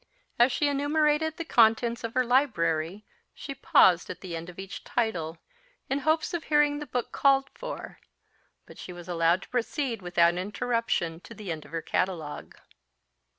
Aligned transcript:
As 0.39 0.51
she 0.51 0.67
enumerated 0.67 1.37
the 1.37 1.45
contents 1.45 2.03
of 2.03 2.15
her 2.15 2.23
library, 2.23 3.05
she 3.35 3.53
paused 3.53 4.09
at 4.09 4.21
the 4.21 4.35
end 4.35 4.49
of 4.49 4.57
each 4.57 4.83
title, 4.83 5.37
in 5.91 5.99
hopes 5.99 6.33
of 6.33 6.45
hearing 6.45 6.79
the 6.79 6.87
book 6.87 7.11
called 7.11 7.51
for; 7.53 7.99
but 8.65 8.79
she 8.79 8.91
was 8.93 9.07
allowed 9.07 9.43
to 9.43 9.49
proceed 9.49 10.01
without 10.01 10.33
interruption 10.33 11.19
to 11.19 11.35
the 11.35 11.51
end 11.51 11.65
of 11.65 11.71
her 11.71 11.83
catalogue. 11.83 12.55